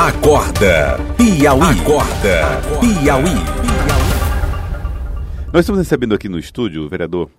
[0.00, 1.60] Acorda Piauí.
[1.60, 2.40] Acorda
[2.80, 3.34] Piauí.
[5.52, 7.30] Nós estamos recebendo aqui no estúdio o vereador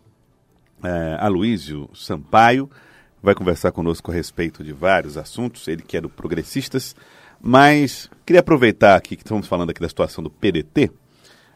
[0.83, 2.69] é, Aloísio Sampaio.
[3.19, 5.67] Vai conversar conosco a respeito de vários assuntos.
[5.67, 6.95] Ele que é do Progressistas.
[7.41, 10.91] Mas queria aproveitar aqui que estamos falando aqui da situação do PDT.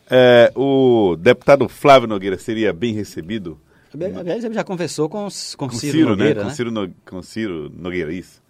[0.10, 3.60] É, o deputado Flávio Nogueira seria bem recebido
[3.94, 6.44] Aliás, ele já conversou com, com, com Ciro, Ciro, Nogueira, né?
[6.46, 6.50] né?
[6.50, 8.44] Com Ciro, no, com Ciro Nogueira, isso.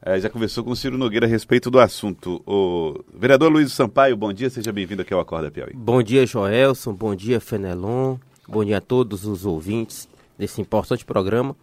[0.00, 2.40] É, já conversou com o Ciro Nogueira a respeito do assunto.
[2.46, 5.72] O vereador Luiz Sampaio, bom dia, seja bem-vindo aqui ao Acorda Piauí.
[5.74, 11.56] Bom dia, Joelson, bom dia, Fenelon, bom dia a todos os ouvintes desse importante programa.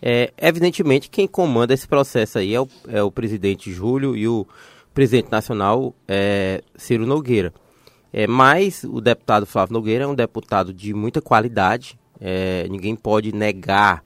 [0.00, 4.46] É, evidentemente, quem comanda esse processo aí é o, é o presidente Júlio e o
[4.94, 7.52] presidente nacional é, Ciro Nogueira.
[8.12, 13.32] É, mas o deputado Flávio Nogueira é um deputado de muita qualidade, é, ninguém pode
[13.32, 14.02] negar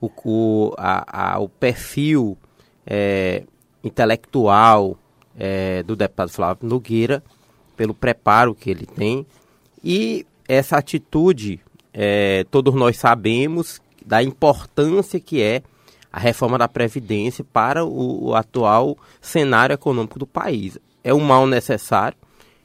[0.00, 2.38] o, o, a, a, o perfil
[2.86, 3.44] é,
[3.82, 4.98] intelectual
[5.36, 7.22] é, do deputado Flávio Nogueira,
[7.76, 9.26] pelo preparo que ele tem.
[9.82, 11.60] E essa atitude,
[11.92, 15.62] é, todos nós sabemos da importância que é
[16.12, 20.78] a reforma da Previdência para o, o atual cenário econômico do país.
[21.02, 22.16] É um mal necessário.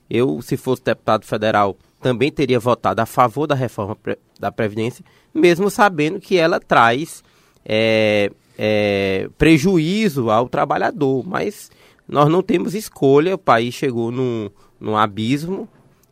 [0.09, 3.97] Eu, se fosse deputado federal, também teria votado a favor da reforma
[4.39, 7.23] da Previdência, mesmo sabendo que ela traz
[7.65, 11.25] é, é, prejuízo ao trabalhador.
[11.25, 11.71] Mas
[12.05, 15.65] nós não temos escolha, o país chegou num, num abismo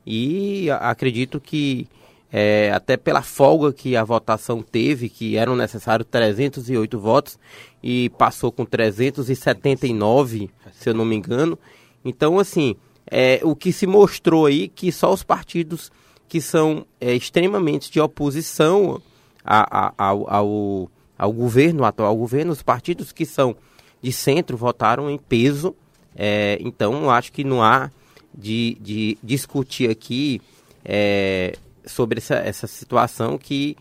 [0.05, 1.89] e acredito que
[2.31, 7.37] é, até pela folga que a votação teve, que eram necessários 308 votos
[7.83, 11.59] e passou com 379, se eu não me engano.
[12.05, 12.77] Então, assim,
[13.09, 15.91] é, o que se mostrou aí que só os partidos
[16.29, 19.01] que são é, extremamente de oposição
[19.43, 23.55] a, a, ao, ao, ao, governo, atual governo, os partidos que são
[24.01, 25.75] de centro votaram em peso.
[26.15, 27.91] É, então, acho que não há
[28.33, 30.41] de, de discutir aqui
[30.83, 33.75] é, sobre essa, essa situação que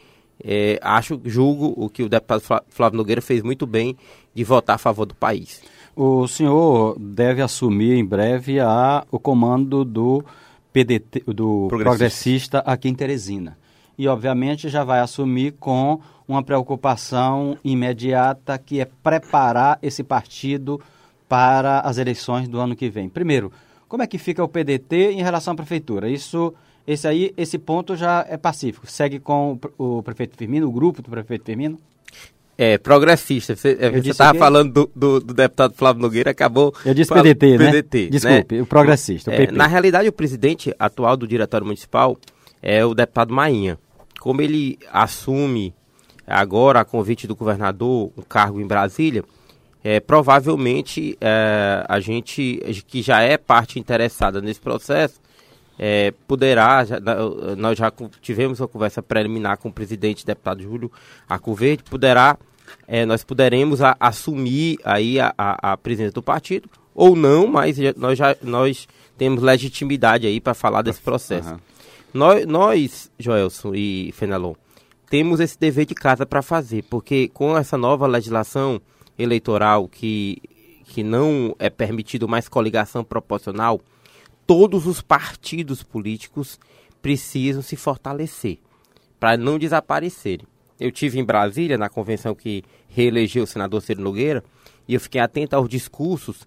[0.45, 3.97] é, acho, julgo o que o deputado Flávio Nogueira fez muito bem
[4.35, 5.63] de votar a favor do país.
[5.95, 10.23] O senhor deve assumir em breve a, o comando do
[10.73, 11.85] PDT, do progressista.
[11.85, 13.57] progressista aqui em Teresina.
[13.97, 20.81] E, obviamente, já vai assumir com uma preocupação imediata que é preparar esse partido
[21.29, 23.09] para as eleições do ano que vem.
[23.09, 23.53] Primeiro,
[23.89, 26.09] como é que fica o PDT em relação à prefeitura?
[26.09, 26.53] Isso,
[26.87, 28.87] esse aí, esse ponto já é pacífico.
[28.87, 31.79] Segue com o, o prefeito Firmino, o grupo do prefeito Firmino?
[32.59, 33.55] É, progressista.
[33.55, 34.39] Você estava que...
[34.39, 36.75] falando do, do, do, deputado Flávio Nogueira, acabou.
[36.85, 37.67] Eu disse PDT, né?
[37.67, 38.63] PDT, Desculpe, né?
[38.63, 39.31] o progressista.
[39.31, 42.17] O é, na realidade, o presidente atual do Diretório Municipal
[42.63, 43.79] é o deputado Mainha.
[44.19, 45.75] Como ele assume
[46.27, 49.25] agora, a convite do governador, um cargo em Brasília,
[49.85, 55.21] é, provavelmente é, a gente, que já é parte interessada nesse processo,
[55.79, 56.97] é, poderá, já,
[57.57, 60.91] nós já tivemos uma conversa preliminar com o presidente deputado Júlio
[61.29, 62.37] Arcoverde, poderá,
[62.89, 67.77] é, nós poderemos a, assumir aí a, a, a, presidência do partido, ou não, mas
[67.97, 68.89] nós já nós
[69.19, 71.51] temos legitimidade aí para falar desse processo.
[71.51, 71.59] Uhum.
[72.15, 74.55] Nós, nós, Joelson e Fenelon,
[75.09, 78.81] temos esse dever de casa para fazer, porque com essa nova legislação
[79.19, 80.41] eleitoral que,
[80.85, 83.81] que não é permitido mais coligação proporcional,
[84.47, 86.59] todos os partidos políticos
[87.01, 88.59] precisam se fortalecer
[89.19, 90.47] para não desaparecerem.
[90.79, 94.45] Eu tive em Brasília, na convenção que reelegeu o senador Ciro Nogueira,
[94.87, 96.47] e eu fiquei atento aos discursos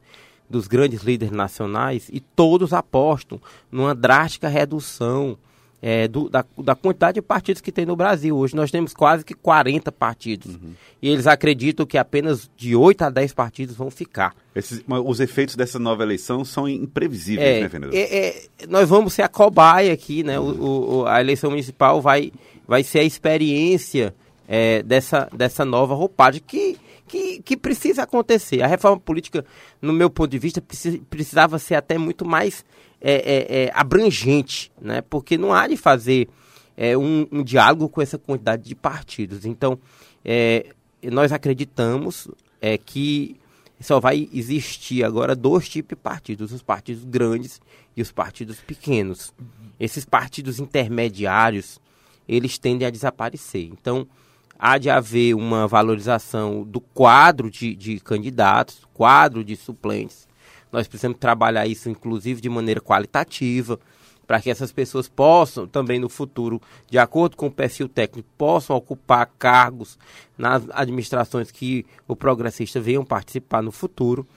[0.49, 3.39] dos grandes líderes nacionais e todos apostam
[3.71, 5.37] numa drástica redução
[5.81, 8.35] é, do, da, da, quantidade de partidos que tem no Brasil.
[8.35, 10.55] Hoje nós temos quase que 40 partidos.
[10.55, 10.73] Uhum.
[11.01, 14.35] E eles acreditam que apenas de 8 a 10 partidos vão ficar.
[14.53, 17.97] Esses, os efeitos dessa nova eleição são imprevisíveis, é, né, vereador?
[17.97, 20.39] É, é, nós vamos ser a cobaia aqui, né?
[20.39, 20.59] Uhum.
[20.59, 22.31] O, o, a eleição municipal vai,
[22.67, 24.13] vai ser a experiência
[24.47, 26.77] é, dessa, dessa nova roupagem que,
[27.09, 28.61] que, que precisa acontecer.
[28.61, 29.43] A reforma política,
[29.81, 30.63] no meu ponto de vista,
[31.09, 32.63] precisava ser até muito mais
[33.01, 35.01] é, é, é, abrangente, né?
[35.01, 36.29] porque não há de fazer
[36.77, 39.43] é, um, um, diálogo com essa quantidade de partidos.
[39.43, 39.79] Então,
[40.23, 40.67] é,
[41.03, 42.29] nós acreditamos
[42.61, 43.35] é, que
[43.81, 47.59] só vai existir agora dois tipos de partidos, os partidos grandes
[47.97, 49.33] e os partidos pequenos.
[49.79, 51.79] Esses partidos intermediários,
[52.27, 53.63] eles tendem a desaparecer.
[53.63, 54.05] Então,
[54.59, 60.27] há de haver uma valorização do quadro de, de candidatos, quadro de suplentes,
[60.71, 63.79] nós precisamos trabalhar isso, inclusive, de maneira qualitativa,
[64.27, 68.75] para que essas pessoas possam também no futuro, de acordo com o perfil técnico, possam
[68.75, 69.97] ocupar cargos
[70.37, 74.27] nas administrações que o progressista venham participar no futuro.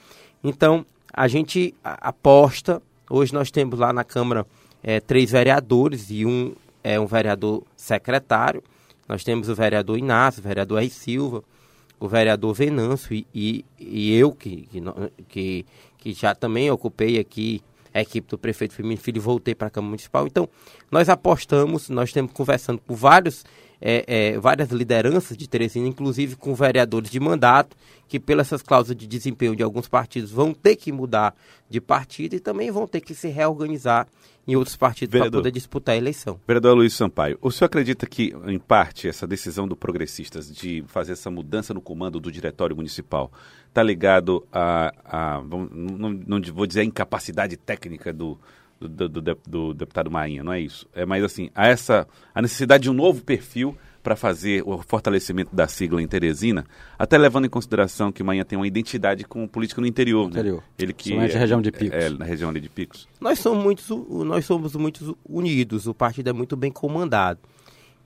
[0.42, 2.80] Então, a gente aposta.
[3.10, 4.46] Hoje nós temos lá na Câmara
[4.82, 8.62] é, três vereadores e um é um vereador secretário.
[9.12, 11.44] Nós temos o vereador Inácio, o vereador Aí Silva,
[12.00, 14.66] o vereador Venâncio e, e, e eu, que,
[15.28, 15.66] que,
[15.98, 17.62] que já também ocupei aqui
[17.92, 20.26] a equipe do prefeito Firmino Filho e voltei para a Câmara Municipal.
[20.26, 20.48] Então,
[20.90, 23.44] nós apostamos, nós estamos conversando com vários,
[23.78, 27.76] é, é, várias lideranças de Teresina, inclusive com vereadores de mandato,
[28.08, 31.34] que pelas essas cláusulas de desempenho de alguns partidos vão ter que mudar
[31.68, 34.08] de partido e também vão ter que se reorganizar
[34.46, 36.40] em outros partidos para poder disputar a eleição.
[36.46, 41.12] Vereador Luiz Sampaio, o senhor acredita que, em parte, essa decisão do Progressistas de fazer
[41.12, 43.30] essa mudança no comando do Diretório Municipal
[43.68, 48.38] está ligado a, a não, não, vou dizer a incapacidade técnica do,
[48.80, 50.86] do, do, do, deputado Marinha, não é isso.
[50.92, 55.54] É mais assim, a essa a necessidade de um novo perfil para fazer o fortalecimento
[55.54, 56.64] da sigla em Teresina,
[56.98, 60.28] até levando em consideração que Marinha tem uma identidade com política no interior.
[60.28, 60.40] No né?
[60.40, 60.64] interior.
[60.78, 61.98] Ele que é, região de Picos.
[61.98, 63.08] É, na região ali de Picos.
[63.20, 67.38] Nós somos muitos, nós somos muito unidos, o partido é muito bem comandado.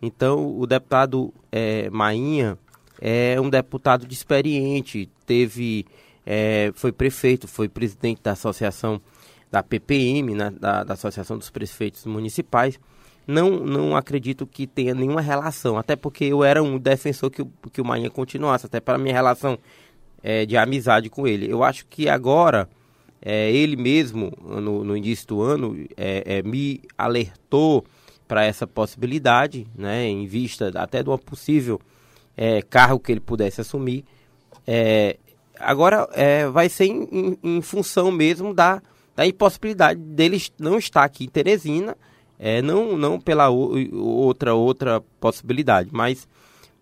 [0.02, 2.58] Então, o deputado é, Mainha
[3.00, 5.87] é um deputado de experiente, teve,
[6.25, 9.00] é, foi prefeito, foi presidente da associação
[9.50, 12.78] da PPM, né, da, da Associação dos Prefeitos Municipais,
[13.26, 17.81] não, não acredito que tenha nenhuma relação, até porque eu era um defensor que, que
[17.81, 19.58] o Marinha continuasse, até para minha relação
[20.23, 21.50] é, de amizade com ele.
[21.50, 22.69] Eu acho que agora,
[23.20, 27.84] é, ele mesmo, no, no, início do ano, é, é me alertou
[28.28, 31.81] para essa possibilidade, né, em vista até de uma possível
[32.37, 34.05] é, cargo que ele pudesse assumir.
[34.67, 35.17] É,
[35.58, 36.08] agora
[36.52, 38.82] vai ser em, em, em função mesmo da
[39.17, 41.96] da impossibilidade dele não estar aqui em Teresina,
[42.38, 46.28] é, não, não pela outra outra possibilidade, mas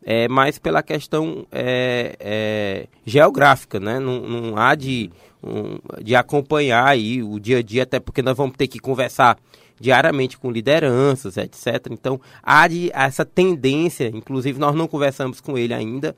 [0.05, 3.99] é, mais pela questão é, é, geográfica, né?
[3.99, 5.11] Não, não há de,
[5.43, 9.39] um, de acompanhar aí o dia a dia, até porque nós vamos ter que conversar
[9.81, 11.89] diariamente com lideranças, etc.
[11.91, 16.15] Então, há de, essa tendência, inclusive nós não conversamos com ele ainda,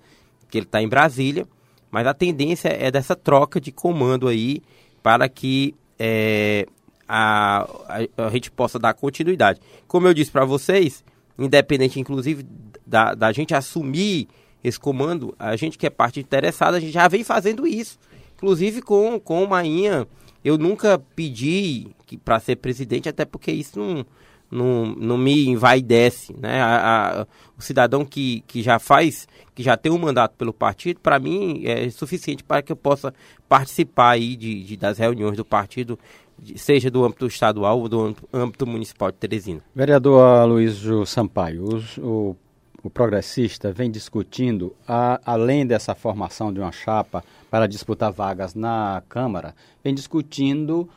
[0.51, 1.47] que ele está em Brasília,
[1.91, 4.63] mas a tendência é dessa troca de comando aí
[5.03, 6.67] para que é,
[7.09, 9.61] a, a, a, gente possa dar continuidade.
[9.87, 11.05] Como eu disse para vocês,
[11.39, 12.47] independente inclusive
[12.87, 14.29] da, da gente assumir
[14.63, 17.99] esse comando, a gente que é parte interessada, a gente já vem fazendo isso.
[18.37, 20.07] Inclusive com, com o Mainha,
[20.45, 21.89] eu nunca pedi
[22.25, 24.07] para ser presidente, até porque isso não,
[24.51, 26.35] não, não me envaidece.
[26.39, 26.61] Né?
[26.61, 27.27] A, a,
[27.57, 31.63] o cidadão que, que já faz, que já tem um mandato pelo partido, para mim
[31.65, 33.13] é suficiente para que eu possa
[33.49, 35.99] participar aí de, de das reuniões do partido,
[36.57, 39.61] seja do âmbito estadual ou do âmbito municipal de Teresina.
[39.75, 42.37] Vereador Luiz Sampaio, os, o,
[42.83, 49.03] o progressista vem discutindo, a, além dessa formação de uma chapa para disputar vagas na
[49.09, 50.89] Câmara, vem discutindo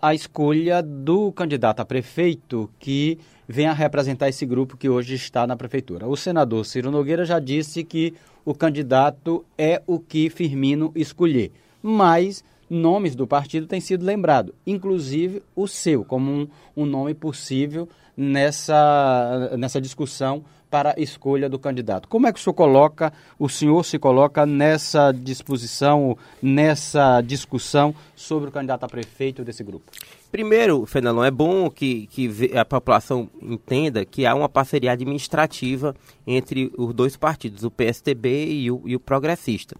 [0.00, 3.18] a escolha do candidato a prefeito que
[3.48, 6.06] venha representar esse grupo que hoje está na prefeitura.
[6.06, 8.14] O senador Ciro Nogueira já disse que
[8.44, 11.50] o candidato é o que Firmino escolher,
[11.82, 17.88] mas nomes do partido têm sido lembrados, inclusive o seu, como um, um nome possível
[18.16, 22.08] nessa, nessa discussão para a escolha do candidato.
[22.08, 28.48] Como é que o senhor coloca, o senhor se coloca nessa disposição, nessa discussão sobre
[28.48, 29.90] o candidato a prefeito desse grupo?
[30.30, 35.94] Primeiro, Fernando, é bom que, que a população entenda que há uma parceria administrativa
[36.26, 39.76] entre os dois partidos, o PSTB e o, e o Progressista.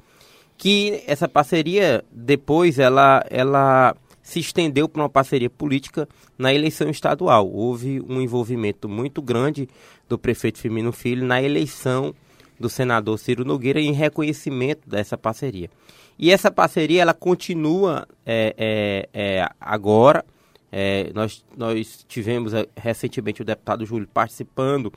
[0.59, 7.49] Que essa parceria, depois, ela, ela se estendeu para uma parceria política na eleição estadual.
[7.49, 9.69] Houve um envolvimento muito grande
[10.09, 12.15] do prefeito Firmino Filho na eleição
[12.59, 15.71] do senador Ciro Nogueira em reconhecimento dessa parceria.
[16.19, 20.25] E essa parceria ela continua é, é, é, agora.
[20.73, 24.93] É, nós, nós tivemos é, recentemente o deputado Júlio participando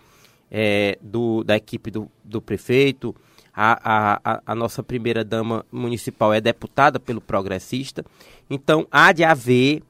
[0.49, 3.15] é, do, da equipe do, do prefeito.
[3.61, 8.05] A, a, a nossa primeira dama municipal é deputada pelo progressista.
[8.49, 9.83] Então há de haver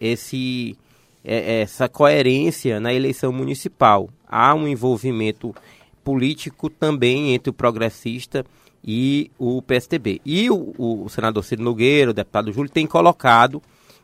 [0.00, 0.76] esse
[1.24, 4.08] é, essa coerência na eleição municipal.
[4.26, 5.54] Há um envolvimento
[6.02, 8.44] político também entre o progressista
[8.84, 10.20] e o PSDB.
[10.24, 13.62] E o, o senador Ciro Nogueira, o deputado Júlio, tem colocado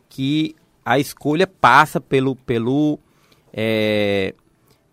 [0.08, 2.98] que a escolha passa pelo, pelo,
[3.52, 4.34] é,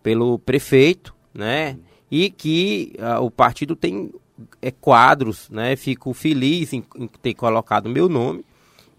[0.02, 1.78] pelo prefeito, né?
[2.10, 4.12] E que a, o partido tem
[4.62, 5.76] é, quadros, né?
[5.76, 8.44] Fico feliz em, em ter colocado meu nome.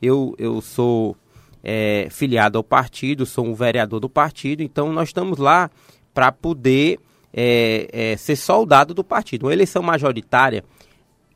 [0.01, 1.17] Eu, eu sou
[1.63, 5.71] é, filiado ao partido, sou um vereador do partido, então nós estamos lá
[6.15, 6.99] para poder
[7.33, 9.47] é, é, ser soldado do partido.
[9.47, 10.65] Uma eleição majoritária,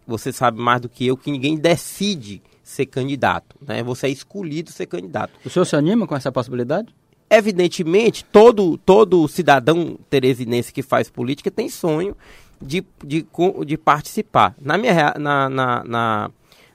[0.07, 3.83] você sabe mais do que eu, que ninguém decide ser candidato, né?
[3.83, 5.33] Você é escolhido ser candidato.
[5.45, 6.95] O senhor se anima com essa possibilidade?
[7.31, 12.17] Evidentemente, todo, todo cidadão teresinense que faz política tem sonho
[12.61, 13.25] de, de,
[13.65, 14.55] de participar.
[14.61, 16.31] Na minha, na, na, na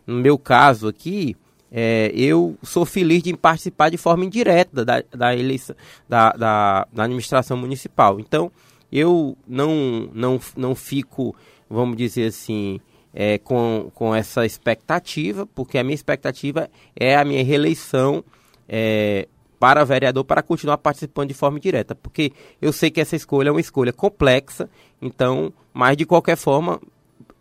[0.07, 1.35] no meu caso aqui,
[1.71, 5.75] é, eu sou feliz de participar de forma indireta da, da eleição
[6.07, 8.19] da, da, da, administração municipal.
[8.19, 8.51] Então,
[8.91, 11.35] eu não, não, não fico,
[11.69, 12.79] vamos dizer assim,
[13.13, 18.23] é, com, com essa expectativa, porque a minha expectativa é a minha reeleição
[18.69, 19.27] é,
[19.65, 22.31] para vereador para continuar participando de forma direta, porque
[22.61, 24.69] eu sei que essa escolha é uma escolha complexa,
[25.01, 26.79] então, mas de qualquer forma,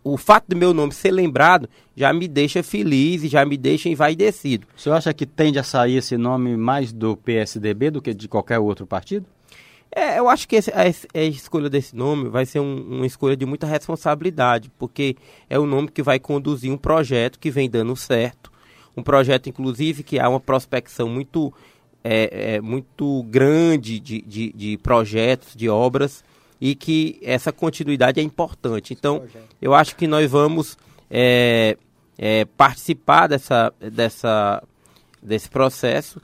[0.03, 3.89] o fato do meu nome ser lembrado já me deixa feliz e já me deixa
[3.89, 4.65] envaidecido.
[4.75, 8.27] O senhor acha que tende a sair esse nome mais do PSDB do que de
[8.27, 9.27] qualquer outro partido?
[9.91, 13.37] É, eu acho que esse, a, a, escolha desse nome vai ser um, uma escolha
[13.37, 15.15] de muita responsabilidade, porque
[15.47, 18.51] é o nome que vai conduzir um projeto que vem dando certo,
[18.97, 21.53] um projeto, inclusive, que há uma prospecção muito,
[22.07, 26.23] é, é, muito grande de, de, de projetos, de obras,
[26.61, 28.93] e que essa continuidade é importante.
[28.93, 29.23] Então,
[29.59, 30.77] eu acho que nós vamos
[31.09, 31.75] é,
[32.15, 34.63] é, participar dessa, dessa,
[35.19, 36.21] desse processo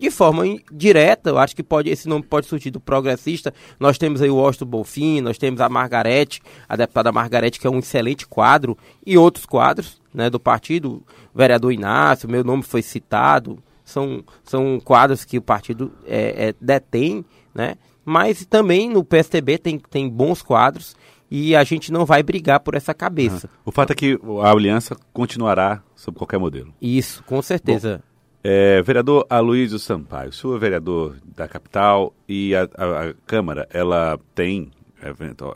[0.00, 3.52] de forma direta, eu acho que pode, esse nome pode surgir do progressista.
[3.78, 7.70] Nós temos aí o Austin Bonfim, nós temos a Margarete, a deputada Margarete, que é
[7.70, 11.02] um excelente quadro, e outros quadros né, do partido,
[11.34, 16.54] o vereador Inácio, meu nome foi citado, são, são quadros que o partido é, é,
[16.60, 17.74] detém, né?
[18.04, 20.96] Mas também no PSTB tem, tem bons quadros
[21.30, 23.46] e a gente não vai brigar por essa cabeça.
[23.46, 23.60] Uhum.
[23.66, 26.74] O fato é que a aliança continuará sob qualquer modelo.
[26.80, 27.98] Isso, com certeza.
[27.98, 28.10] Bom,
[28.42, 33.68] é, vereador Aloysio Sampaio, o senhor é vereador da capital e a, a, a Câmara,
[33.70, 34.70] ela tem,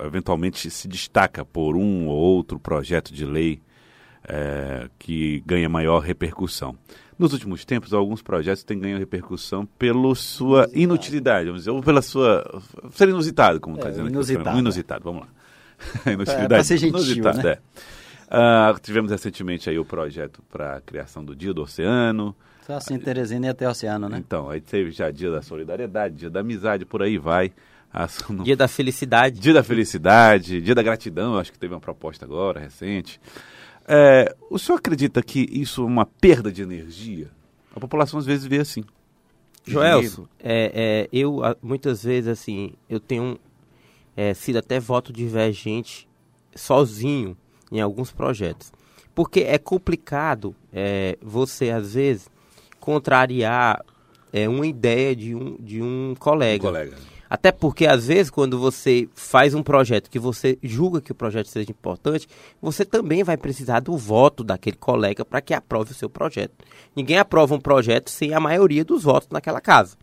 [0.05, 3.61] eventualmente se destaca por um ou outro projeto de lei
[4.29, 6.77] é, que ganha maior repercussão.
[7.19, 11.83] Nos últimos tempos, alguns projetos têm ganho repercussão pela sua inutilidade, inutilidade vamos dizer, ou
[11.83, 12.63] pela sua.
[12.93, 14.59] ser inusitado, como está é, dizendo inusitado, aqui.
[14.59, 15.29] Inusitado, vamos lá.
[16.13, 16.49] inutilidade.
[16.49, 17.51] Para ser gentil, inusitado, né?
[17.51, 17.59] é.
[18.27, 22.35] Uh, tivemos recentemente aí o projeto para a criação do Dia do Oceano.
[22.67, 24.17] Só assim, Teresina e até o oceano, né?
[24.19, 27.53] Então, aí teve já Dia da Solidariedade, Dia da Amizade, por aí vai.
[28.43, 29.39] Dia da Felicidade.
[29.39, 33.21] Dia da Felicidade, Dia da Gratidão, acho que teve uma proposta agora, recente.
[33.87, 37.31] É, o senhor acredita que isso é uma perda de energia?
[37.75, 38.85] A população às vezes vê assim.
[39.67, 43.39] Joelso, é, é, eu muitas vezes assim, eu tenho
[44.15, 46.07] é, sido até voto divergente
[46.55, 47.37] sozinho
[47.73, 48.73] em alguns projetos.
[49.15, 52.29] Porque é complicado é, você, às vezes,
[52.81, 53.85] contrariar
[54.33, 56.65] é, uma ideia de um, de um colega.
[56.65, 56.97] Um colega.
[57.29, 61.49] Até porque, às vezes, quando você faz um projeto que você julga que o projeto
[61.49, 62.29] seja importante,
[62.61, 66.53] você também vai precisar do voto daquele colega para que aprove o seu projeto.
[66.95, 69.97] Ninguém aprova um projeto sem a maioria dos votos naquela casa.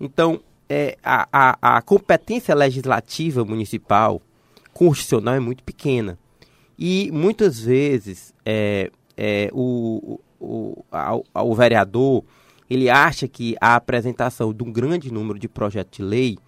[0.00, 4.20] Então, é, a, a, a competência legislativa municipal,
[4.72, 6.18] constitucional, é muito pequena.
[6.78, 12.24] E muitas vezes é, é, o, o, a, o vereador
[12.68, 16.38] ele acha que a apresentação de um grande número de projetos de lei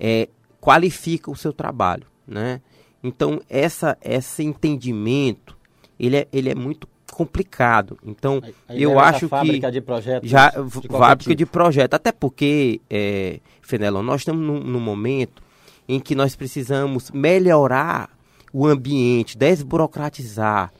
[0.00, 0.28] é,
[0.58, 2.62] qualifica o seu trabalho, né?
[3.02, 5.56] Então, essa, esse entendimento,
[5.98, 7.98] ele é, ele é muito complicado.
[8.04, 9.72] Então, eu acho fábrica que...
[9.72, 10.30] de projetos.
[10.30, 11.36] Já, de fábrica tipo.
[11.36, 11.94] de projeto.
[11.94, 15.42] Até porque, é, Fenelon, nós estamos num, num momento
[15.88, 18.10] em que nós precisamos melhorar
[18.52, 20.72] o ambiente, desburocratizar.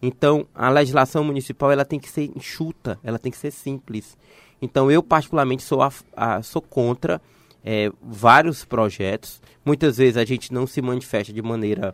[0.00, 4.16] Então, a legislação municipal ela tem que ser enxuta, ela tem que ser simples.
[4.60, 7.20] Então, eu particularmente sou, a, a, sou contra
[7.66, 9.42] é, vários projetos.
[9.64, 11.92] Muitas vezes a gente não se manifesta de maneira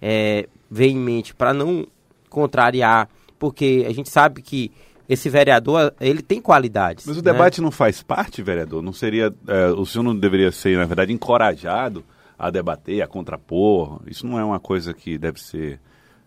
[0.00, 1.86] é, veemente para não
[2.28, 4.70] contrariar, porque a gente sabe que
[5.08, 7.06] esse vereador ele tem qualidades.
[7.06, 7.32] Mas o né?
[7.32, 8.82] debate não faz parte, vereador?
[8.82, 12.04] Não seria é, o senhor não deveria ser, na verdade, encorajado
[12.38, 14.02] a debater, a contrapor?
[14.06, 15.80] Isso não é uma coisa que deve ser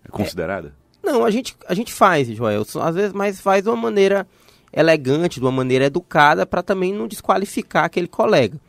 [0.10, 0.74] considerada?
[1.04, 4.28] É, não, a gente, a gente faz, Joel, às vezes, mas faz de uma maneira
[4.74, 8.60] elegante, de uma maneira educada, para também não desqualificar aquele colega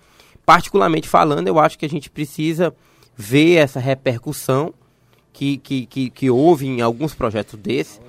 [0.48, 2.74] particularmente falando, eu acho que a gente precisa
[3.14, 4.72] ver essa repercussão
[5.30, 8.00] que, que, que, que houve em alguns projetos desses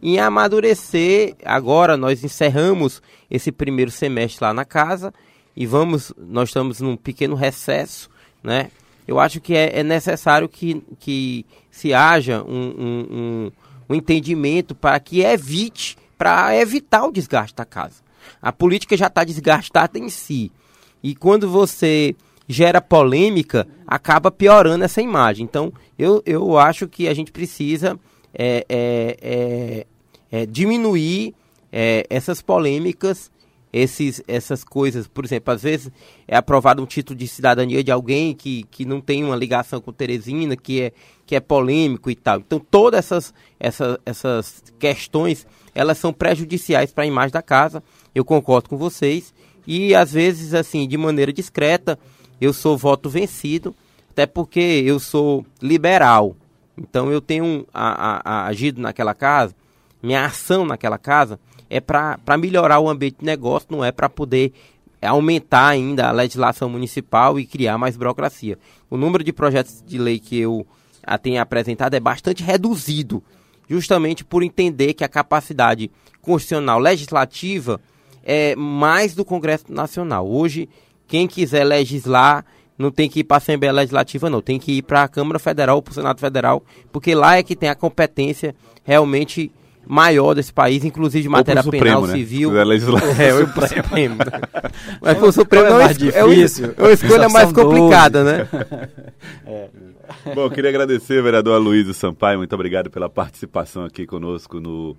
[0.00, 1.34] e amadurecer.
[1.44, 5.12] Agora nós encerramos esse primeiro semestre lá na casa
[5.56, 8.08] e vamos, nós estamos num pequeno recesso,
[8.44, 8.70] né?
[9.04, 13.52] Eu acho que é, é necessário que, que se haja um, um, um,
[13.88, 18.04] um entendimento para que evite, para evitar o desgaste da casa.
[18.40, 20.52] A política já está desgastada em si.
[21.02, 22.14] E quando você
[22.48, 25.44] gera polêmica, acaba piorando essa imagem.
[25.44, 27.98] Então, eu, eu acho que a gente precisa
[28.34, 29.86] é, é, é,
[30.30, 31.34] é diminuir
[31.70, 33.30] é, essas polêmicas,
[33.70, 35.92] esses, essas coisas, por exemplo, às vezes
[36.26, 39.92] é aprovado um título de cidadania de alguém que, que não tem uma ligação com
[39.92, 40.92] Teresina, que é,
[41.26, 42.38] que é polêmico e tal.
[42.38, 47.82] Então, todas essas, essas, essas questões, elas são prejudiciais para a imagem da casa,
[48.14, 49.34] eu concordo com vocês,
[49.68, 51.98] e às vezes, assim, de maneira discreta,
[52.40, 53.74] eu sou voto vencido,
[54.10, 56.34] até porque eu sou liberal.
[56.78, 59.54] Então eu tenho a, a, a agido naquela casa,
[60.02, 64.54] minha ação naquela casa é para melhorar o ambiente de negócio, não é para poder
[65.02, 68.58] aumentar ainda a legislação municipal e criar mais burocracia.
[68.88, 70.66] O número de projetos de lei que eu
[71.20, 73.22] tenho apresentado é bastante reduzido,
[73.68, 75.90] justamente por entender que a capacidade
[76.22, 77.78] constitucional legislativa
[78.28, 80.30] é mais do Congresso Nacional.
[80.30, 80.68] Hoje,
[81.06, 82.44] quem quiser legislar
[82.76, 84.42] não tem que ir para a Assembleia Legislativa, não.
[84.42, 87.56] Tem que ir para a Câmara Federal, para o Senado Federal, porque lá é que
[87.56, 88.54] tem a competência
[88.84, 89.50] realmente
[89.86, 92.12] maior desse país, inclusive de matéria Supremo, penal, né?
[92.12, 92.52] civil.
[93.18, 94.18] É, é o Supremo.
[95.00, 98.36] Mas o Supremo é, mais é, difícil, é uma escolha mais complicada, 12.
[98.36, 98.48] né?
[99.46, 99.68] É.
[100.34, 104.94] Bom, queria agradecer, vereador Aloysio Sampaio, muito obrigado pela participação aqui conosco no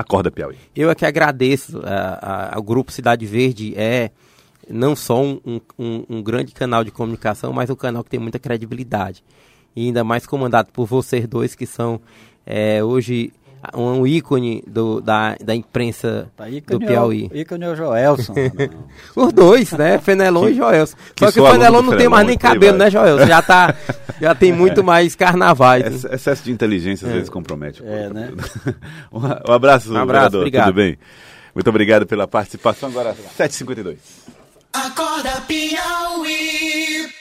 [0.00, 0.56] Acorda Piauí.
[0.74, 1.80] Eu é que agradeço
[2.50, 4.10] ao Grupo Cidade Verde, é
[4.68, 8.38] não só um, um, um, grande canal de comunicação, mas um canal que tem muita
[8.38, 9.24] credibilidade.
[9.74, 12.00] E ainda mais comandado por vocês dois, que são
[12.46, 13.32] é, hoje
[13.74, 17.30] um ícone do, da, da imprensa tá, ícone do Piauí.
[17.30, 18.34] É o, ícone é o Joelson.
[19.14, 19.98] Os dois, né?
[19.98, 20.96] Fenelon que, e Joelson.
[21.18, 23.26] Só que o Fenelon não tem mais nem cabelo, né, Joelson?
[23.26, 23.74] Já, tá,
[24.20, 24.82] já tem muito é.
[24.82, 26.04] mais carnavais.
[26.04, 26.14] Né?
[26.14, 27.16] Excesso de inteligência às é.
[27.16, 27.82] vezes compromete.
[27.84, 28.32] É, né?
[29.12, 30.66] um abraço, um abraço obrigado.
[30.66, 30.98] tudo bem?
[31.54, 32.88] Muito obrigado pela participação.
[32.88, 33.96] Agora, 7h52.
[34.72, 37.19] Acorda Piauí.